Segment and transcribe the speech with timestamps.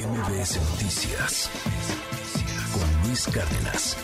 [0.00, 1.50] MBS Noticias
[2.72, 3.96] con Luis Cárdenas.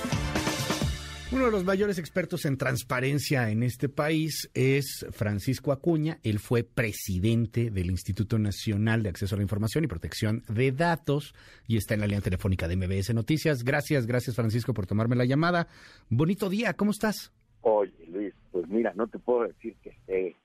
[1.32, 6.18] Uno de los mayores expertos en transparencia en este país es Francisco Acuña.
[6.22, 11.34] Él fue presidente del Instituto Nacional de Acceso a la Información y Protección de Datos
[11.66, 13.64] y está en la línea telefónica de MBS Noticias.
[13.64, 15.66] Gracias, gracias Francisco por tomarme la llamada.
[16.10, 17.32] Bonito día, ¿cómo estás?
[17.62, 20.36] Oye, Luis, pues mira, no te puedo decir que esté,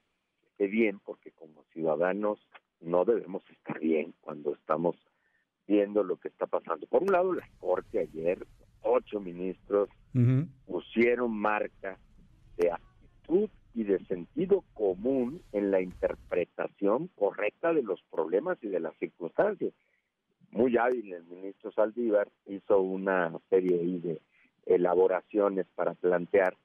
[0.51, 2.39] esté bien porque como ciudadanos
[2.79, 4.95] no debemos estar bien cuando estamos
[5.71, 6.85] viendo lo que está pasando.
[6.87, 8.45] Por un lado, la Corte ayer,
[8.81, 9.89] ocho ministros
[10.65, 11.97] pusieron marca
[12.57, 18.81] de actitud y de sentido común en la interpretación correcta de los problemas y de
[18.81, 19.71] las circunstancias.
[20.51, 24.21] Muy hábil el ministro Saldívar hizo una serie de
[24.65, 26.57] elaboraciones para plantear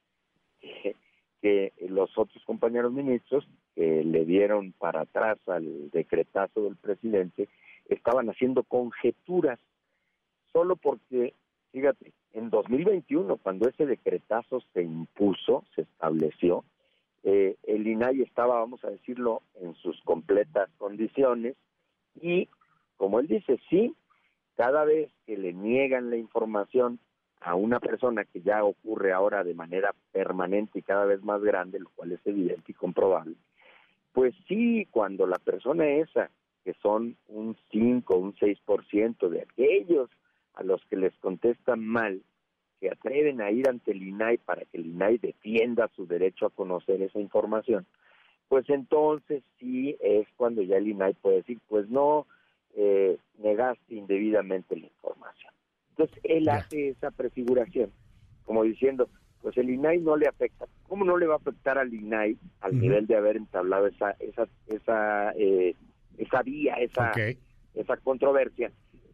[0.59, 0.97] que,
[1.41, 7.47] que los otros compañeros ministros que le dieron para atrás al decretazo del presidente
[7.89, 9.59] estaban haciendo conjeturas
[10.51, 11.33] solo porque,
[11.71, 16.63] fíjate, en 2021, cuando ese decretazo se impuso, se estableció,
[17.23, 21.55] eh, el INAI estaba, vamos a decirlo, en sus completas condiciones
[22.21, 22.47] y,
[22.95, 23.95] como él dice, sí,
[24.55, 26.99] cada vez que le niegan la información
[27.41, 31.79] a una persona que ya ocurre ahora de manera permanente y cada vez más grande,
[31.79, 33.35] lo cual es evidente y comprobable,
[34.13, 36.31] pues sí, cuando la persona esa,
[36.67, 40.09] que son un 5, un 6% de aquellos
[40.53, 42.21] a los que les contestan mal,
[42.81, 46.49] que atreven a ir ante el INAI para que el INAI defienda su derecho a
[46.49, 47.85] conocer esa información,
[48.49, 52.27] pues entonces sí es cuando ya el INAI puede decir, pues no,
[52.75, 55.53] eh, negaste indebidamente la información.
[55.91, 57.93] Entonces él hace esa prefiguración,
[58.43, 59.07] como diciendo,
[59.41, 60.65] pues el INAI no le afecta.
[60.89, 64.49] ¿Cómo no le va a afectar al INAI al nivel de haber entablado esa esa
[64.67, 65.73] esa eh,
[66.17, 67.11] esa vía, esa
[67.73, 68.71] esa controversia?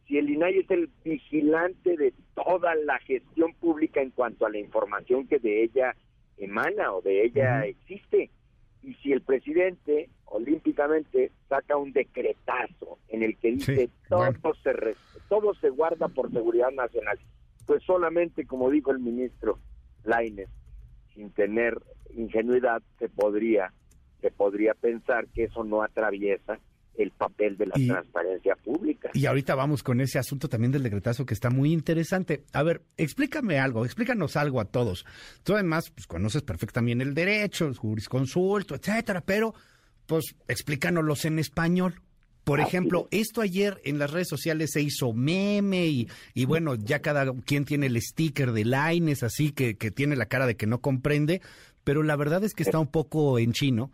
[0.08, 4.58] Si el INAI es el vigilante de toda la gestión pública en cuanto a la
[4.58, 5.96] información que de ella
[6.38, 8.30] emana o de ella existe,
[8.82, 14.96] y si el presidente olímpicamente saca un decretazo en el que dice todo se
[15.30, 17.18] todo se guarda por seguridad nacional,
[17.66, 19.60] pues solamente como dijo el ministro
[20.04, 20.50] Laines,
[21.14, 21.82] sin tener
[22.14, 23.72] ingenuidad, se podría,
[24.22, 26.60] se podría pensar que eso no atraviesa
[26.98, 29.10] el papel de la transparencia pública.
[29.14, 32.44] Y ahorita vamos con ese asunto también del decretazo que está muy interesante.
[32.54, 35.06] A ver, explícame algo, explícanos algo a todos.
[35.44, 39.54] Tú además pues, conoces perfectamente el derecho, el jurisconsulto, etcétera, pero
[40.06, 42.02] pues explícanoslos en español.
[42.44, 47.00] Por ejemplo, esto ayer en las redes sociales se hizo meme y, y bueno, ya
[47.00, 50.68] cada quien tiene el sticker de Laines, así que, que tiene la cara de que
[50.68, 51.42] no comprende,
[51.86, 53.92] pero la verdad es que está un poco en chino.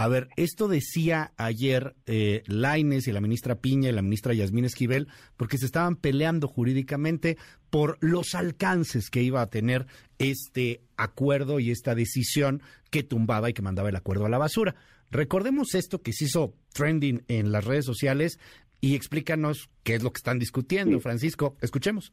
[0.00, 4.64] A ver, esto decía ayer eh, Laines y la ministra Piña y la ministra Yasmín
[4.64, 7.36] Esquivel, porque se estaban peleando jurídicamente
[7.68, 9.88] por los alcances que iba a tener
[10.18, 14.76] este acuerdo y esta decisión que tumbaba y que mandaba el acuerdo a la basura.
[15.10, 18.38] Recordemos esto que se hizo trending en las redes sociales
[18.80, 21.56] y explícanos qué es lo que están discutiendo, Francisco.
[21.60, 22.12] Escuchemos.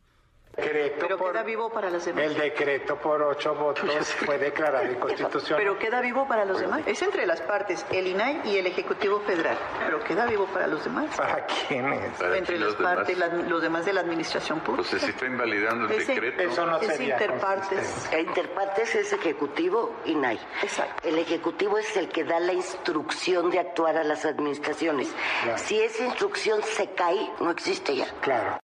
[0.56, 2.24] Pero queda vivo para los demás.
[2.24, 3.90] El decreto por ocho votos
[4.26, 5.58] fue declarado inconstitucional.
[5.58, 6.82] Pero queda vivo para los demás.
[6.86, 9.58] Es entre las partes, el INAI y el Ejecutivo Federal.
[9.80, 11.16] Pero queda vivo para los demás.
[11.16, 12.12] ¿Para quiénes?
[12.22, 13.18] entre las partes,
[13.48, 14.88] los demás de la administración pública.
[14.90, 16.42] Pues se está invalidando el decreto.
[16.42, 18.10] Eso no es interpartes.
[18.18, 20.40] interpartes es Ejecutivo INAI.
[20.62, 21.08] Exacto.
[21.08, 25.14] El Ejecutivo es el que da la instrucción de actuar a las administraciones.
[25.58, 28.08] Si esa instrucción se cae, no existe ya.
[28.22, 28.60] Claro.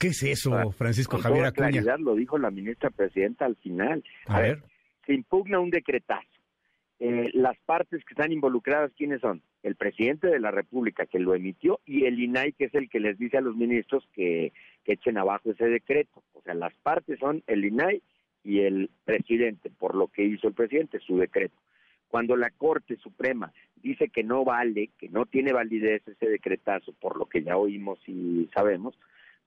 [0.00, 1.68] ¿Qué es eso, Francisco Javier Acuña?
[1.68, 4.02] claridad lo dijo la ministra presidenta al final.
[4.28, 4.62] A, ver.
[5.04, 6.26] Se impugna un decretazo.
[7.00, 9.42] Eh, las partes que están involucradas, ¿quiénes son?
[9.62, 12.98] El presidente de la República que lo emitió y el INAI que es el que
[12.98, 16.22] les dice a los ministros que, que echen abajo ese decreto.
[16.32, 18.02] O sea, las partes son el INAI
[18.42, 21.56] y el presidente por lo que hizo el presidente, su decreto.
[22.08, 27.18] Cuando la Corte Suprema dice que no vale, que no tiene validez ese decretazo, por
[27.18, 28.98] lo que ya oímos y sabemos,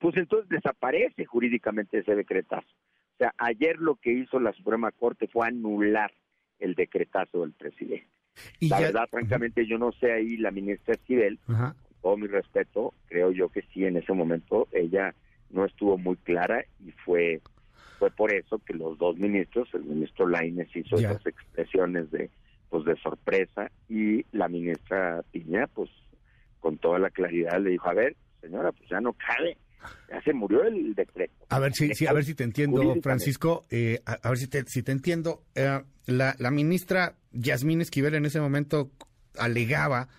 [0.03, 2.67] pues entonces desaparece jurídicamente ese decretazo.
[2.67, 6.11] O sea, ayer lo que hizo la Suprema Corte fue anular
[6.59, 8.09] el decretazo del presidente.
[8.59, 12.93] Y la verdad, francamente, yo no sé ahí la ministra Esquivel, con todo mi respeto,
[13.05, 15.15] creo yo que sí, en ese momento ella
[15.51, 17.39] no estuvo muy clara y fue
[17.97, 22.29] fue por eso que los dos ministros, el ministro Laines hizo esas expresiones de
[22.69, 25.89] pues de sorpresa y la ministra Piña, pues
[26.59, 29.55] con toda la claridad le dijo, a ver, señora, pues ya no cabe
[30.09, 31.33] ya se murió el decreto.
[31.49, 34.83] A ver si, a ver si te entiendo, Francisco, eh, a, ver si te, si
[34.83, 35.43] te entiendo.
[35.55, 38.91] Eh, la, la ministra Yasmín Esquivel en ese momento
[39.37, 40.09] alegaba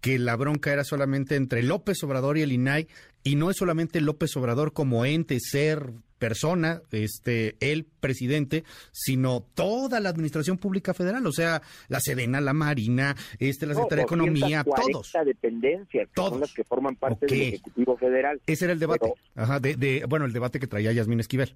[0.00, 2.88] que la bronca era solamente entre López Obrador y el INAI,
[3.24, 10.00] y no es solamente López Obrador como ente, ser, persona, este, el presidente, sino toda
[10.00, 14.64] la administración pública federal, o sea, la Sedena, la Marina, este, la Secretaría de Economía,
[14.64, 15.12] todos.
[15.24, 16.30] dependencias, todos.
[16.30, 18.40] son las que forman parte del Ejecutivo Federal.
[18.46, 21.54] Ese era el debate, Ajá, de, bueno, el debate que traía Yasmín Esquivel.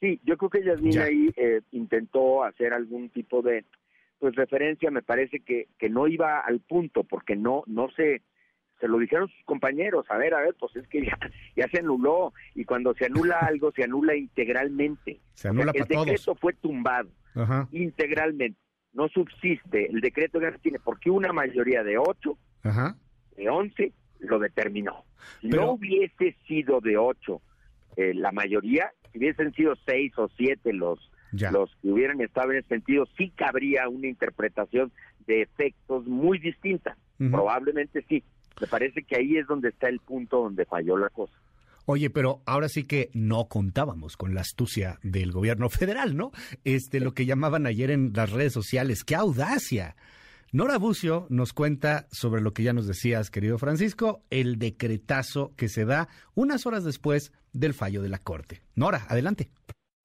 [0.00, 3.64] Sí, yo creo que Yasmín ahí eh, intentó hacer algún tipo de
[4.18, 8.22] pues referencia, me parece que, que no iba al punto, porque no, no se
[8.84, 11.18] se lo dijeron sus compañeros, a ver, a ver, pues es que ya,
[11.56, 15.20] ya se anuló, y cuando se anula algo, se anula integralmente.
[15.32, 17.08] Se anula el decreto fue tumbado
[17.72, 18.60] integralmente,
[18.92, 25.06] no subsiste, el decreto ya tiene, porque una mayoría de ocho, de once, lo determinó.
[25.40, 27.40] Si no hubiese sido de ocho
[27.96, 32.58] eh, la mayoría, si hubiesen sido seis o siete los, los que hubieran estado en
[32.58, 34.92] ese sentido, sí cabría una interpretación
[35.26, 36.98] de efectos muy distinta.
[37.16, 38.22] Probablemente sí,
[38.60, 41.34] me parece que ahí es donde está el punto donde falló la cosa.
[41.86, 46.32] Oye, pero ahora sí que no contábamos con la astucia del gobierno federal, ¿no?
[46.64, 49.96] Este, lo que llamaban ayer en las redes sociales, ¡qué audacia!
[50.50, 55.68] Nora Bucio nos cuenta sobre lo que ya nos decías, querido Francisco, el decretazo que
[55.68, 58.62] se da unas horas después del fallo de la Corte.
[58.76, 59.50] Nora, adelante.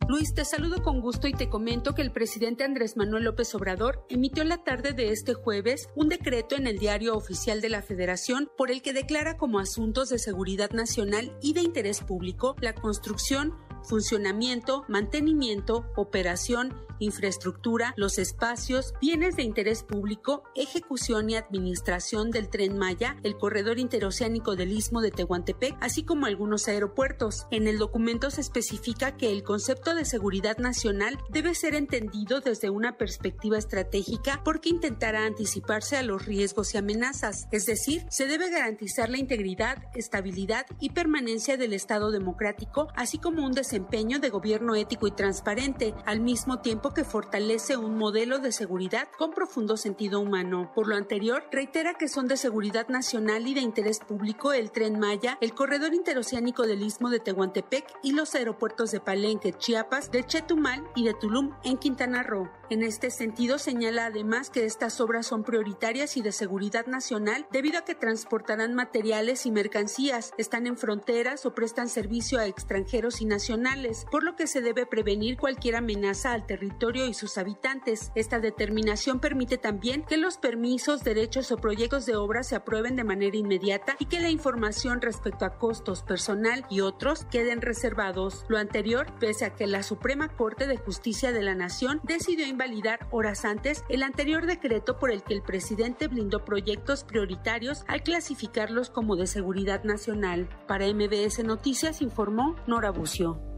[0.07, 4.05] Luis, te saludo con gusto y te comento que el presidente Andrés Manuel López Obrador
[4.09, 8.49] emitió la tarde de este jueves un decreto en el diario oficial de la Federación
[8.57, 13.53] por el que declara como asuntos de seguridad nacional y de interés público la construcción,
[13.83, 22.77] funcionamiento, mantenimiento, operación, infraestructura, los espacios, bienes de interés público, ejecución y administración del tren
[22.77, 27.47] Maya, el corredor interoceánico del Istmo de Tehuantepec, así como algunos aeropuertos.
[27.51, 32.69] En el documento se especifica que el concepto de seguridad nacional debe ser entendido desde
[32.69, 38.49] una perspectiva estratégica porque intentará anticiparse a los riesgos y amenazas, es decir, se debe
[38.49, 44.75] garantizar la integridad, estabilidad y permanencia del Estado democrático, así como un desempeño de gobierno
[44.75, 50.19] ético y transparente, al mismo tiempo que fortalece un modelo de seguridad con profundo sentido
[50.19, 50.71] humano.
[50.73, 54.99] Por lo anterior, reitera que son de seguridad nacional y de interés público el tren
[54.99, 60.23] Maya, el corredor interoceánico del Istmo de Tehuantepec y los aeropuertos de Palenque, Chiapas, de
[60.23, 62.49] Chetumal y de Tulum en Quintana Roo.
[62.69, 67.79] En este sentido, señala además que estas obras son prioritarias y de seguridad nacional debido
[67.79, 73.25] a que transportarán materiales y mercancías, están en fronteras o prestan servicio a extranjeros y
[73.25, 78.11] nacionales, por lo que se debe prevenir cualquier amenaza al territorio y sus habitantes.
[78.15, 83.03] Esta determinación permite también que los permisos, derechos o proyectos de obra se aprueben de
[83.03, 88.45] manera inmediata y que la información respecto a costos, personal y otros queden reservados.
[88.47, 93.07] Lo anterior, pese a que la Suprema Corte de Justicia de la Nación decidió validar
[93.11, 98.89] horas antes el anterior decreto por el que el presidente blindó proyectos prioritarios al clasificarlos
[98.89, 100.47] como de seguridad nacional.
[100.67, 103.48] Para MBS Noticias informó Nora Bucio.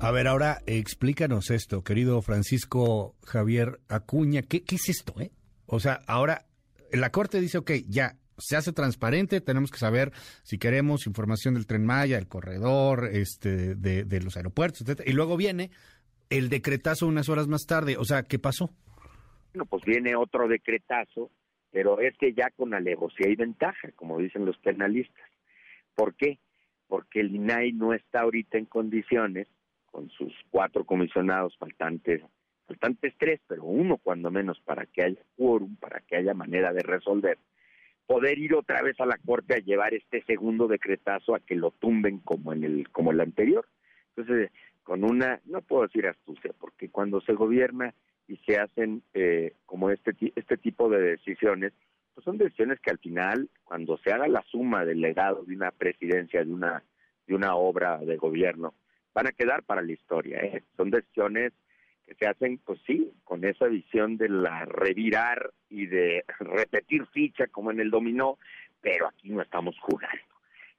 [0.00, 4.42] A ver, ahora explícanos esto, querido Francisco Javier Acuña.
[4.42, 5.18] ¿Qué, es esto?
[5.20, 5.30] Eh?
[5.66, 6.44] O sea, ahora
[6.92, 10.10] la Corte dice, ok, ya, se hace transparente, tenemos que saber
[10.42, 15.02] si queremos información del tren Maya, el corredor, este, de, los aeropuertos, etc.
[15.06, 15.70] Y luego viene
[16.30, 17.96] el decretazo unas horas más tarde.
[17.96, 18.70] O sea, ¿qué pasó?
[19.52, 21.30] Bueno, pues viene otro decretazo,
[21.70, 25.24] pero es que ya con alevosía hay ventaja, como dicen los penalistas.
[25.94, 26.38] ¿Por qué?
[26.88, 29.46] Porque el INAI no está ahorita en condiciones,
[29.94, 32.20] con sus cuatro comisionados faltantes,
[32.66, 36.82] faltantes tres, pero uno cuando menos para que haya quórum, para que haya manera de
[36.82, 37.38] resolver,
[38.04, 41.70] poder ir otra vez a la corte a llevar este segundo decretazo a que lo
[41.70, 43.68] tumben como en el como el anterior.
[44.16, 44.50] Entonces,
[44.82, 47.94] con una, no puedo decir astucia, porque cuando se gobierna
[48.26, 51.72] y se hacen eh, como este, este tipo de decisiones,
[52.14, 55.70] pues son decisiones que al final, cuando se haga la suma del legado de una
[55.70, 56.82] presidencia, de una,
[57.28, 58.74] de una obra de gobierno,
[59.14, 60.38] van a quedar para la historia.
[60.40, 60.62] ¿eh?
[60.76, 61.52] Son decisiones
[62.06, 67.46] que se hacen, pues sí, con esa visión de la revirar y de repetir ficha
[67.46, 68.38] como en el dominó,
[68.80, 70.22] pero aquí no estamos jugando.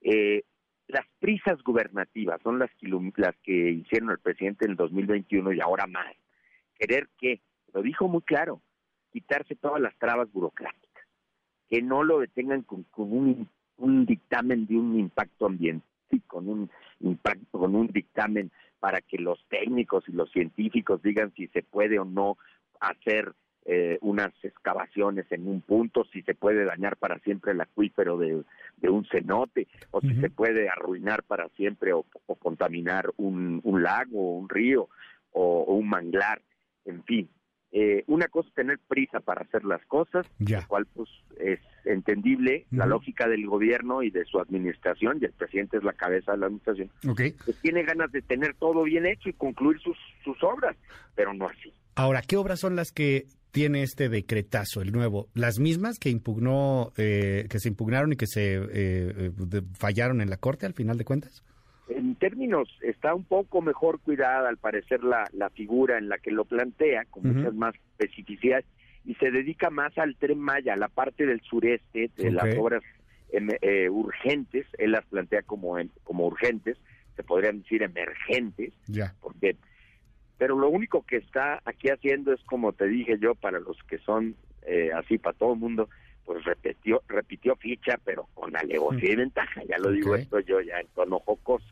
[0.01, 0.43] Eh,
[0.87, 5.59] las prisas gubernativas son las que, las que hicieron el presidente en el 2021 y
[5.59, 6.13] ahora más.
[6.77, 7.41] Querer que,
[7.73, 8.61] lo dijo muy claro,
[9.11, 11.07] quitarse todas las trabas burocráticas,
[11.69, 15.89] que no lo detengan con, un, un, dictamen de un impacto ambiental,
[16.27, 16.69] con un
[16.99, 21.99] impacto, con un dictamen para que los técnicos y los científicos digan si se puede
[21.99, 22.37] o no
[22.79, 23.33] hacer
[23.67, 28.43] eh, unas excavaciones en un punto, si se puede dañar para siempre el acuífero de,
[28.87, 32.05] un cenote, o si se puede arruinar para siempre o,
[32.37, 34.89] contaminar un, lago, un río
[35.31, 36.43] o, un manglar,
[36.85, 37.27] en fin.
[37.77, 40.61] Eh, una cosa es tener prisa para hacer las cosas, Ya.
[40.61, 45.33] lo cual pues es entendible, la lógica del gobierno y de su administración, y el
[45.33, 47.21] presidente es la cabeza de la administración, Ok.
[47.43, 50.77] pues tiene ganas de tener todo bien hecho y concluir sus, sus obras,
[51.15, 51.73] pero no así.
[51.95, 55.27] Ahora, ¿qué obras son las que tiene este decretazo, el nuevo?
[55.33, 59.31] ¿Las mismas que impugnó, eh, que se impugnaron y que se eh, eh,
[59.77, 61.43] fallaron en la Corte al final de cuentas?
[61.87, 66.31] En términos, está un poco mejor cuidada al parecer la, la figura en la que
[66.31, 68.65] lo plantea, con muchas más especificidades,
[69.05, 72.81] y se dedica más al tren Maya, la parte del sureste de las obras
[73.31, 76.77] em, eh, urgentes, él las plantea como, como urgentes,
[77.15, 79.13] se podrían decir emergentes, Ya.
[79.21, 79.55] porque
[80.37, 83.99] pero lo único que está aquí haciendo es como te dije yo para los que
[83.99, 84.35] son
[84.67, 85.87] eh, así para todo el mundo
[86.25, 90.79] pues repitió repitió ficha pero con alevosía y ventaja ya lo digo esto yo ya
[90.79, 91.65] en tono jocoso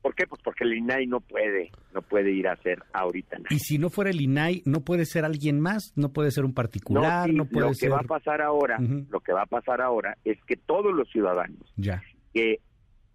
[0.00, 0.26] ¿por qué?
[0.26, 3.76] pues porque el INAI no puede no puede ir a hacer ahorita nada Y si
[3.78, 5.92] no fuera el INAI, ¿no puede ser alguien más?
[5.96, 7.28] ¿No puede ser un particular?
[7.28, 7.92] sí, ¿No, puede lo que ser...?
[7.92, 11.72] va a pasar ahora lo que va a pasar ahora es que todos los ciudadanos
[11.76, 12.02] Ya.
[12.32, 12.60] que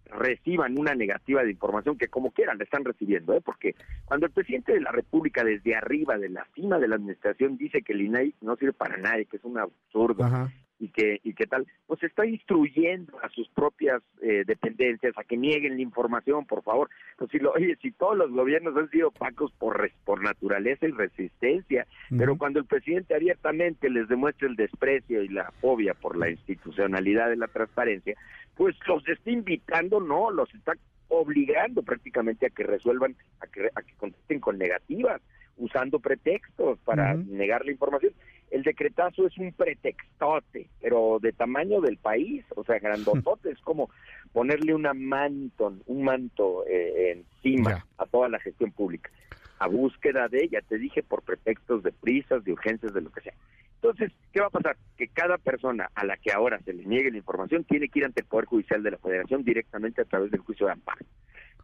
[0.08, 3.40] reciban una negativa de información que como quieran la están recibiendo, ¿eh?
[3.44, 3.74] porque
[4.04, 7.82] cuando el presidente de la República desde arriba, de la cima de la administración, dice
[7.82, 10.52] que el INAI no sirve para nadie, que es un absurdo Ajá.
[10.78, 15.36] Y que y que tal, pues está instruyendo a sus propias eh, dependencias a que
[15.36, 16.90] nieguen la información, por favor.
[17.16, 20.86] Pues si lo, oye, si todos los gobiernos han sido opacos por res- por naturaleza
[20.86, 21.86] y resistencia,
[22.18, 27.30] pero cuando el presidente abiertamente les demuestra el desprecio y la fobia por la institucionalidad
[27.30, 28.14] de la transparencia,
[28.54, 30.72] pues los está invitando, no, los está
[31.08, 35.22] obligando prácticamente a que resuelvan, a que, a que contesten con negativas,
[35.56, 38.12] usando pretextos para negar la información.
[38.50, 43.90] El decretazo es un pretextote, pero de tamaño del país, o sea, grandotote, es como
[44.32, 47.12] ponerle una manto, un manto eh,
[47.42, 47.86] encima Ya.
[47.98, 49.10] a toda la gestión pública,
[49.58, 53.22] a búsqueda de ella, te dije, por pretextos de prisas, de urgencias, de lo que
[53.22, 53.34] sea.
[53.76, 54.76] Entonces, ¿qué va a pasar?
[54.96, 58.04] Que cada persona a la que ahora se le niegue la información tiene que ir
[58.04, 61.04] ante el Poder Judicial de la Federación directamente a través del juicio de amparo,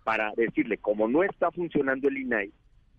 [0.05, 2.53] para decirle, como no está funcionando el INAI,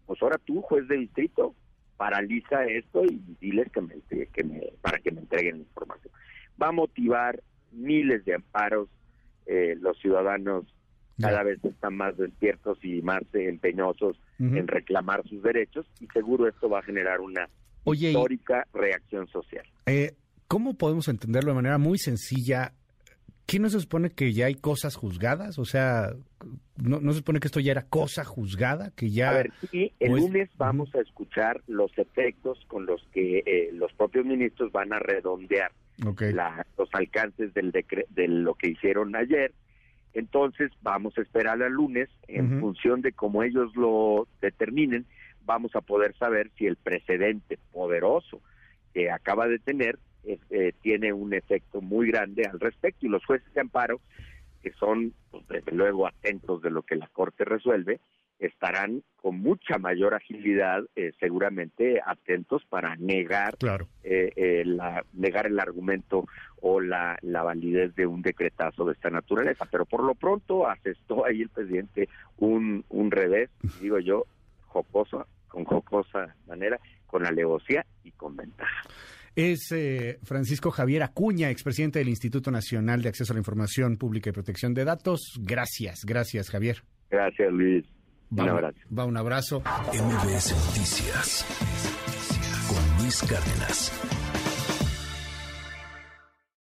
[0.07, 1.55] pues ahora tú, juez de distrito,
[2.03, 3.95] paraliza esto y diles que me,
[4.33, 6.13] que me- para que me entreguen la información.
[6.61, 7.41] Va a motivar
[7.71, 8.89] miles de amparos,
[9.45, 10.65] eh, los ciudadanos
[11.19, 16.67] cada vez están más despiertos y más empeñosos en reclamar sus derechos y seguro esto
[16.69, 17.47] va a generar una
[17.85, 19.65] Oye, histórica reacción social.
[19.85, 20.15] Eh,
[20.49, 22.73] ¿Cómo podemos entenderlo de manera muy sencilla?
[23.45, 25.59] ¿Qué no se supone que ya hay cosas juzgadas?
[25.59, 26.13] O sea,
[26.77, 28.91] ¿no, no se supone que esto ya era cosa juzgada?
[28.95, 29.29] Que ya...
[29.31, 33.39] A ver, sí, el o es- lunes vamos a escuchar los efectos con los que
[33.45, 35.71] eh, los propios ministros van a redondear
[36.33, 39.53] la- los alcances del decre- de lo que hicieron ayer.
[40.13, 45.05] Entonces vamos a esperar al lunes, en función de cómo ellos lo determinen,
[45.45, 48.39] vamos a poder saber si el precedente poderoso
[48.93, 53.05] que acaba de tener eh, eh, tiene un efecto muy grande al respecto.
[53.05, 53.99] Y los jueces de amparo,
[54.61, 57.99] que son, pues, desde luego, atentos de lo que la Corte resuelve,
[58.39, 63.87] estarán con mucha mayor agilidad, eh, seguramente atentos para negar Claro.
[64.03, 66.25] eh, eh, la, negar el argumento
[66.59, 69.65] o la, la validez de un decretazo de esta naturaleza.
[69.71, 73.49] Pero por lo pronto asestó ahí el presidente un, un revés,
[73.79, 74.25] digo yo,
[74.67, 78.81] jocoso, con jocosa manera, con alevosía y con ventaja.
[79.35, 84.29] Es eh, Francisco Javier Acuña, expresidente del Instituto Nacional de Acceso a la Información Pública
[84.29, 85.39] y Protección de Datos.
[85.41, 86.83] Gracias, gracias, Javier.
[87.09, 87.85] Gracias, Luis.
[88.37, 88.79] Va Un abrazo.
[88.97, 89.59] Va un abrazo.
[89.93, 91.45] MBS Noticias
[92.67, 94.22] con Luis Cárdenas.